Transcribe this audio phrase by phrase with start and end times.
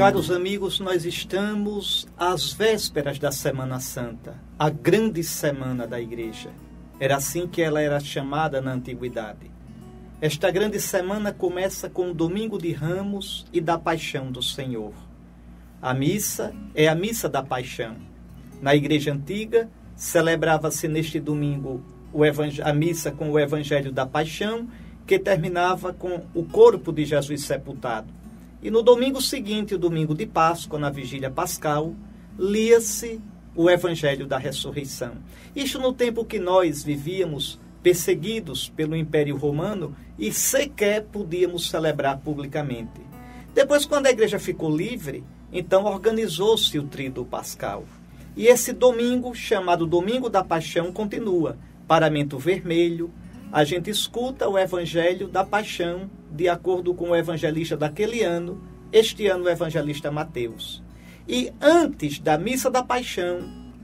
[0.00, 6.48] Caros amigos, nós estamos às vésperas da Semana Santa, a grande semana da Igreja.
[6.98, 9.50] Era assim que ela era chamada na antiguidade.
[10.18, 14.94] Esta grande semana começa com o Domingo de Ramos e da Paixão do Senhor.
[15.82, 17.96] A missa é a missa da Paixão.
[18.62, 21.84] Na Igreja Antiga, celebrava-se neste domingo
[22.64, 24.66] a missa com o Evangelho da Paixão,
[25.06, 28.19] que terminava com o corpo de Jesus sepultado.
[28.62, 31.94] E no domingo seguinte, o domingo de Páscoa, na vigília pascal,
[32.38, 33.20] lia-se
[33.54, 35.12] o evangelho da ressurreição.
[35.56, 43.00] Isto no tempo que nós vivíamos perseguidos pelo Império Romano e sequer podíamos celebrar publicamente.
[43.54, 47.84] Depois, quando a igreja ficou livre, então organizou-se o Tríduo Pascal.
[48.36, 51.58] E esse domingo, chamado Domingo da Paixão, continua.
[51.88, 53.10] Paramento vermelho,
[53.52, 58.62] a gente escuta o evangelho da paixão de acordo com o evangelista daquele ano,
[58.92, 60.82] este ano o evangelista Mateus.
[61.28, 63.40] E antes da missa da paixão,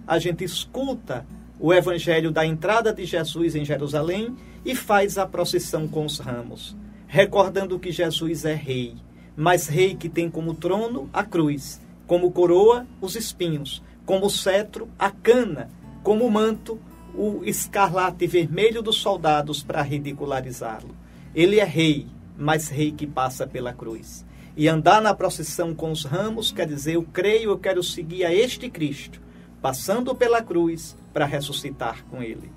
[0.07, 1.27] a gente escuta
[1.59, 6.77] o evangelho da entrada de Jesus em Jerusalém e faz a procissão com os ramos,
[7.09, 8.95] recordando que Jesus é rei,
[9.37, 15.11] mas rei que tem como trono a cruz, como coroa os espinhos, como cetro a
[15.11, 15.69] cana,
[16.05, 16.79] como manto
[17.17, 20.95] o escarlate vermelho dos soldados para ridicularizá-lo.
[21.35, 24.25] Ele é rei, mas rei que passa pela cruz.
[24.57, 28.35] E andar na procissão com os ramos quer dizer: eu creio, eu quero seguir a
[28.35, 29.21] este Cristo,
[29.61, 32.51] passando pela cruz para ressuscitar com ele.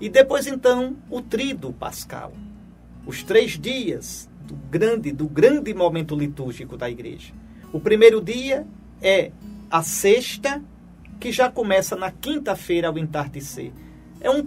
[0.00, 2.32] E depois então o trido pascal.
[3.06, 7.32] Os três dias do grande, do grande momento litúrgico da igreja.
[7.72, 8.66] O primeiro dia
[9.02, 9.32] é
[9.70, 10.62] a sexta
[11.18, 13.72] que já começa na quinta-feira ao entardecer.
[14.20, 14.46] É um,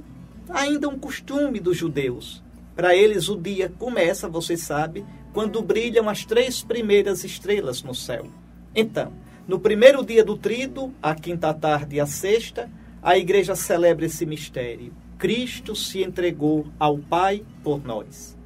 [0.49, 2.43] ainda um costume dos judeus.
[2.75, 8.25] Para eles, o dia começa, você sabe, quando brilham as três primeiras estrelas no céu.
[8.73, 9.11] Então,
[9.47, 12.69] no primeiro dia do trido, a quinta tarde e a sexta,
[13.01, 14.93] a igreja celebra esse mistério.
[15.17, 18.37] Cristo se entregou ao Pai por nós.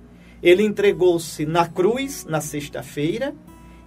[0.41, 3.33] Ele entregou-se na cruz na sexta-feira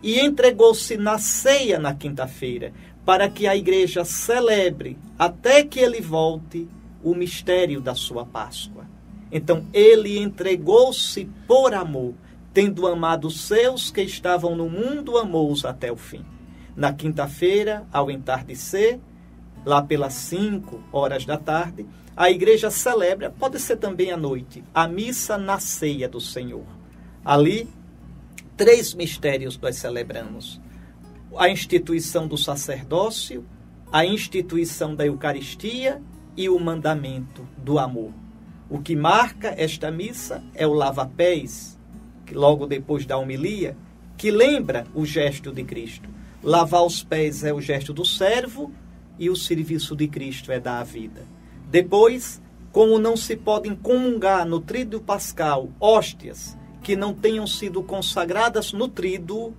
[0.03, 2.73] e entregou-se na ceia na quinta-feira,
[3.09, 6.69] para que a igreja celebre até que ele volte
[7.03, 8.85] o mistério da sua Páscoa.
[9.33, 12.13] Então ele entregou-se por amor,
[12.53, 16.23] tendo amado seus que estavam no mundo, amou-os até o fim.
[16.77, 19.01] Na quinta-feira, ao entardecer,
[19.65, 24.87] lá pelas cinco horas da tarde, a igreja celebra, pode ser também à noite, a
[24.87, 26.67] missa na ceia do Senhor.
[27.25, 27.71] Ali,
[28.55, 30.61] três mistérios nós celebramos
[31.39, 33.47] a instituição do sacerdócio,
[33.93, 36.03] a instituição da Eucaristia
[36.37, 38.13] e o mandamento do amor.
[38.69, 41.79] O que marca esta missa é o lava-pés,
[42.27, 43.77] que logo depois da homilia,
[44.17, 46.11] que lembra o gesto de Cristo.
[46.43, 48.73] Lavar os pés é o gesto do servo
[49.17, 51.25] e o serviço de Cristo é dar a vida.
[51.71, 58.73] Depois, como não se podem comungar no tríduo pascal hóstias que não tenham sido consagradas
[58.73, 59.55] no tríduo,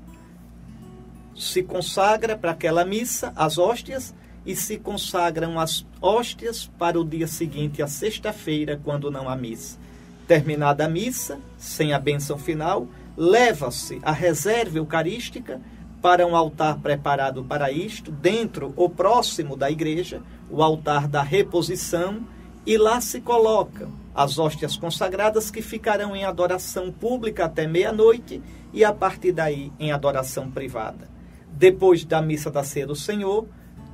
[1.39, 4.13] se consagra para aquela missa as hóstias
[4.45, 9.79] e se consagram as hóstias para o dia seguinte, a sexta-feira, quando não há missa.
[10.27, 15.61] Terminada a missa, sem a bênção final, leva-se a reserva eucarística
[16.01, 22.27] para um altar preparado para isto, dentro ou próximo da igreja, o altar da reposição,
[22.65, 28.41] e lá se colocam as hóstias consagradas que ficarão em adoração pública até meia-noite
[28.73, 31.18] e a partir daí em adoração privada.
[31.59, 33.45] Depois da missa da ceia do Senhor,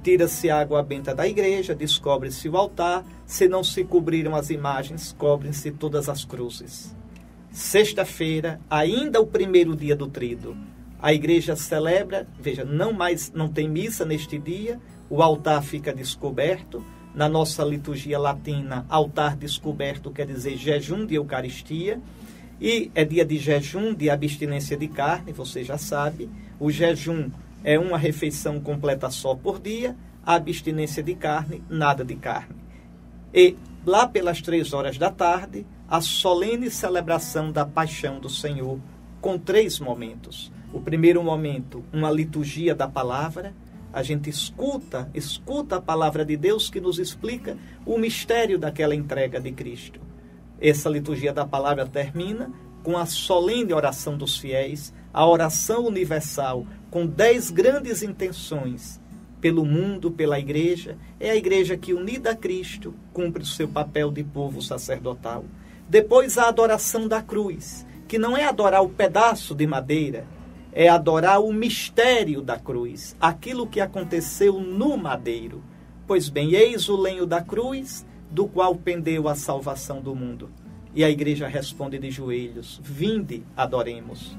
[0.03, 5.15] tira-se a água benta da igreja, descobre-se o altar, se não se cobriram as imagens,
[5.17, 6.95] cobrem-se todas as cruzes.
[7.49, 10.55] Sexta-feira, ainda o primeiro dia do trido,
[11.01, 14.79] a igreja celebra, veja, não mais não tem missa neste dia,
[15.09, 16.85] o altar fica descoberto.
[17.15, 21.99] Na nossa liturgia latina, altar descoberto quer dizer jejum de Eucaristia.
[22.61, 26.29] E é dia de jejum, de abstinência de carne, você já sabe.
[26.59, 27.29] O jejum
[27.65, 32.55] é uma refeição completa só por dia, abstinência de carne, nada de carne.
[33.33, 38.79] E lá pelas três horas da tarde, a solene celebração da paixão do Senhor,
[39.19, 40.51] com três momentos.
[40.71, 43.51] O primeiro momento, uma liturgia da palavra,
[43.91, 49.41] a gente escuta, escuta a palavra de Deus que nos explica o mistério daquela entrega
[49.41, 49.99] de Cristo.
[50.61, 52.51] Essa liturgia da palavra termina
[52.83, 59.01] com a solene oração dos fiéis, a oração universal, com dez grandes intenções
[59.41, 60.97] pelo mundo, pela igreja.
[61.19, 65.43] É a igreja que, unida a Cristo, cumpre o seu papel de povo sacerdotal.
[65.89, 70.25] Depois, a adoração da cruz, que não é adorar o pedaço de madeira,
[70.71, 75.61] é adorar o mistério da cruz, aquilo que aconteceu no madeiro.
[76.07, 80.49] Pois bem, eis o lenho da cruz, do qual pendeu a salvação do mundo.
[80.95, 84.37] E a igreja responde de joelhos: Vinde, adoremos.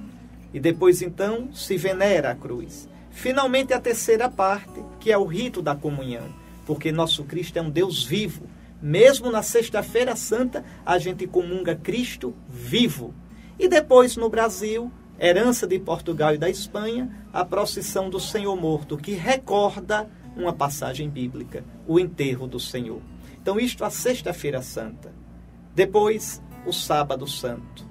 [0.53, 2.89] E depois então se venera a cruz.
[3.11, 6.29] Finalmente a terceira parte, que é o rito da comunhão,
[6.67, 8.47] porque nosso Cristo é um Deus vivo.
[8.81, 13.15] Mesmo na Sexta-feira Santa, a gente comunga Cristo vivo.
[13.59, 18.97] E depois no Brasil, herança de Portugal e da Espanha, a procissão do Senhor Morto,
[18.97, 23.01] que recorda uma passagem bíblica, o enterro do Senhor.
[23.41, 25.13] Então, isto a Sexta-feira Santa.
[25.75, 27.87] Depois, o Sábado Santo,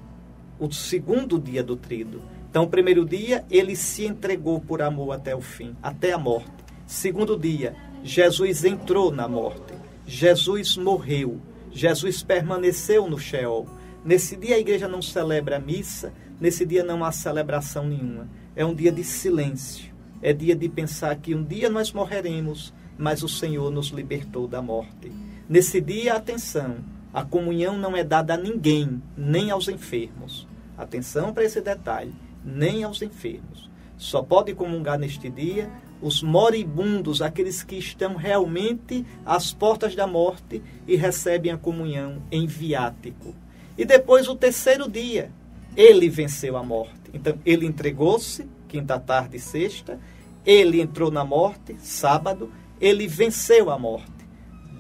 [0.60, 2.22] o segundo dia do trido.
[2.56, 6.54] Então, primeiro dia, ele se entregou por amor até o fim, até a morte.
[6.88, 9.74] Segundo dia, Jesus entrou na morte.
[10.08, 11.42] Jesus morreu.
[11.70, 13.68] Jesus permaneceu no Sheol.
[14.06, 18.30] Nesse dia a igreja não celebra a missa, nesse dia não há celebração nenhuma.
[18.56, 19.94] É um dia de silêncio.
[20.22, 24.62] É dia de pensar que um dia nós morreremos, mas o Senhor nos libertou da
[24.62, 25.12] morte.
[25.50, 26.78] Nesse dia, atenção,
[27.14, 30.48] a comunhão não é dada a ninguém, nem aos enfermos.
[30.78, 32.14] Atenção para esse detalhe
[32.46, 33.70] nem aos enfermos.
[33.98, 35.72] Só pode comungar neste dia
[36.02, 42.46] os moribundos, aqueles que estão realmente às portas da morte e recebem a comunhão em
[42.46, 43.34] viático.
[43.78, 45.32] E depois o terceiro dia,
[45.76, 47.10] ele venceu a morte.
[47.14, 50.00] Então, ele entregou-se, quinta tarde e sexta,
[50.46, 54.12] ele entrou na morte, sábado, ele venceu a morte.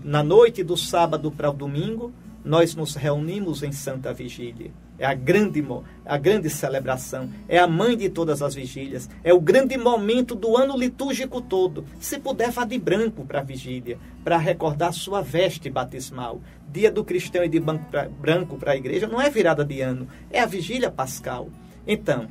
[0.04, 2.14] Na noite do sábado para o domingo,
[2.44, 4.72] nós nos reunimos em Santa Vigília.
[4.98, 5.66] É a grande,
[6.06, 10.56] a grande celebração, é a mãe de todas as vigílias, é o grande momento do
[10.56, 11.86] ano litúrgico todo.
[12.00, 16.40] Se puder, vá de branco para a vigília, para recordar sua veste batismal.
[16.72, 20.40] Dia do cristão e de branco para a igreja não é virada de ano, é
[20.40, 21.50] a vigília pascal.
[21.86, 22.28] Então,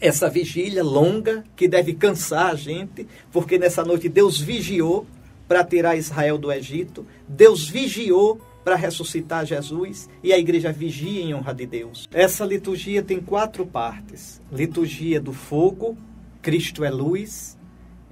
[0.00, 5.06] essa vigília longa, que deve cansar a gente, porque nessa noite Deus vigiou
[5.46, 11.34] para tirar Israel do Egito, Deus vigiou para ressuscitar Jesus e a igreja vigia em
[11.34, 12.06] honra de Deus.
[12.12, 15.96] Essa liturgia tem quatro partes: liturgia do fogo,
[16.42, 17.58] Cristo é luz,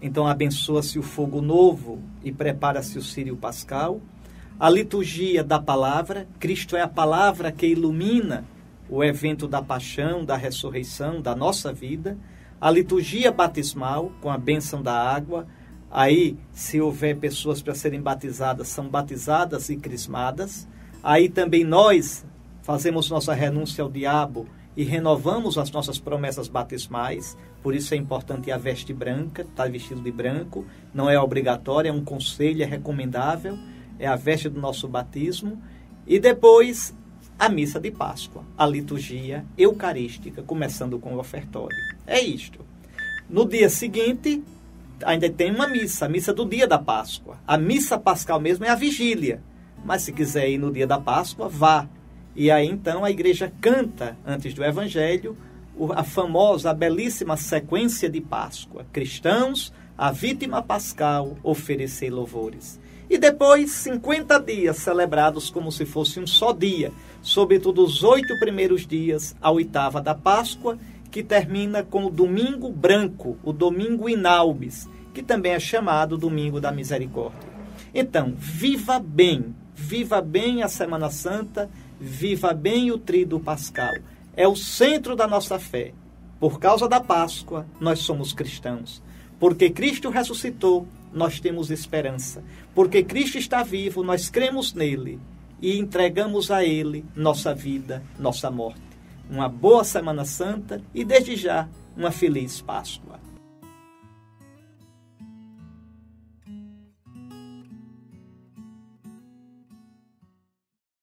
[0.00, 4.00] então abençoa-se o fogo novo e prepara-se o Sírio Pascal.
[4.58, 8.46] A liturgia da palavra, Cristo é a palavra que ilumina
[8.88, 12.16] o evento da paixão, da ressurreição, da nossa vida.
[12.58, 15.46] A liturgia batismal, com a bênção da água,
[15.96, 20.68] Aí, se houver pessoas para serem batizadas, são batizadas e crismadas.
[21.02, 22.22] Aí também nós
[22.60, 24.46] fazemos nossa renúncia ao diabo
[24.76, 27.34] e renovamos as nossas promessas batismais.
[27.62, 30.66] Por isso é importante a veste branca, estar tá vestido de branco.
[30.92, 33.58] Não é obrigatório, é um conselho, é recomendável.
[33.98, 35.62] É a veste do nosso batismo.
[36.06, 36.94] E depois
[37.38, 41.78] a missa de Páscoa, a liturgia eucarística, começando com o ofertório.
[42.06, 42.60] É isto.
[43.30, 44.44] No dia seguinte,
[45.04, 47.38] ainda tem uma missa, a missa do dia da Páscoa.
[47.46, 49.42] A missa pascal mesmo é a vigília.
[49.84, 51.88] Mas se quiser ir no dia da Páscoa, vá.
[52.34, 55.36] E aí então a igreja canta antes do evangelho
[55.94, 58.86] a famosa, a belíssima sequência de Páscoa.
[58.92, 62.80] Cristãos, a vítima pascal, oferecer louvores.
[63.08, 66.92] E depois, 50 dias celebrados como se fosse um só dia,
[67.22, 70.78] sobretudo os oito primeiros dias, a oitava da Páscoa
[71.10, 76.70] que termina com o Domingo Branco, o Domingo Inaubis, que também é chamado Domingo da
[76.70, 77.48] Misericórdia.
[77.94, 83.94] Então, viva bem, viva bem a Semana Santa, viva bem o Tríduo Pascal.
[84.36, 85.94] É o centro da nossa fé.
[86.38, 89.02] Por causa da Páscoa, nós somos cristãos.
[89.40, 92.44] Porque Cristo ressuscitou, nós temos esperança.
[92.74, 95.18] Porque Cristo está vivo, nós cremos nele
[95.62, 98.84] e entregamos a ele nossa vida, nossa morte
[99.28, 103.25] uma boa Semana Santa e, desde já, uma feliz Páscoa.